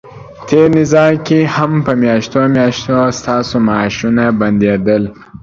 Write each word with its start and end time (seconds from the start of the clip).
تېر 0.47 0.67
نظام 0.79 1.13
کې 1.25 1.39
هم 1.55 1.71
په 1.85 1.93
میاشتو 2.03 2.39
میاشتو 2.55 2.95
ستاسو 3.19 3.55
معاشونه 3.67 4.23
بندیدل، 4.39 5.03